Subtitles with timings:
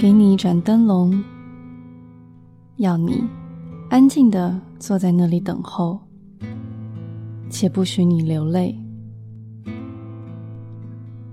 [0.00, 1.22] 给你一盏灯笼，
[2.76, 3.22] 要你
[3.90, 6.00] 安静的坐在那里等候，
[7.50, 8.74] 且不许你流泪。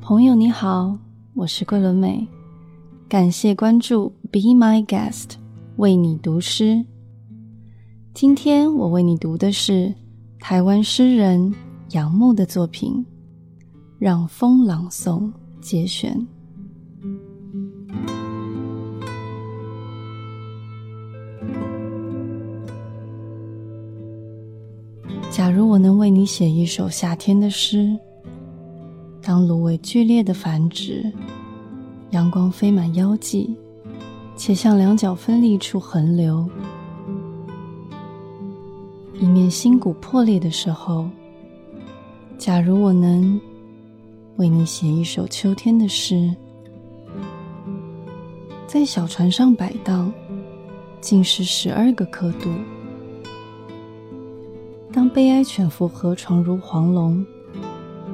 [0.00, 0.98] 朋友你好，
[1.34, 2.26] 我是桂纶镁，
[3.08, 5.34] 感谢关注，Be My Guest，
[5.76, 6.84] 为你读诗。
[8.14, 9.94] 今天我为你读的是
[10.40, 11.54] 台湾诗人
[11.90, 12.94] 杨牧的作品
[14.00, 15.20] 《让风朗诵》
[15.60, 16.26] 节选。
[25.30, 27.94] 假如我能为你写一首夏天的诗，
[29.20, 31.12] 当芦苇剧烈的繁殖，
[32.10, 33.54] 阳光飞满腰际，
[34.34, 36.48] 且向两脚分立处横流，
[39.20, 41.06] 一面心骨破裂的时候，
[42.38, 43.38] 假如我能
[44.36, 46.34] 为你写一首秋天的诗，
[48.66, 50.10] 在小船上摆荡，
[51.00, 52.50] 竟是十二个刻度。
[54.92, 57.24] 当悲哀犬伏河床如黄龙，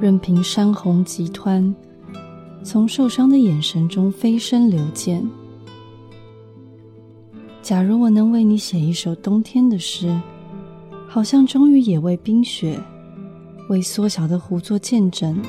[0.00, 1.72] 任凭山洪急湍
[2.64, 5.24] 从受伤的眼神中飞身流溅。
[7.62, 10.20] 假如我能为你写一首冬天的诗，
[11.08, 12.76] 好像终于也为冰雪，
[13.68, 15.40] 为缩小的湖做见证，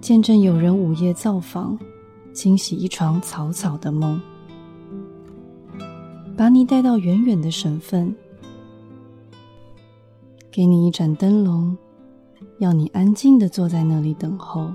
[0.00, 1.78] 见证有人午夜造访，
[2.32, 4.20] 惊喜一床草草的梦，
[6.40, 8.16] 把你带到远远的省份。
[10.50, 11.76] 给你一盏灯笼，
[12.60, 14.72] 要你安静的坐在那里等候，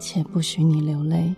[0.00, 1.32] 且不许你流泪。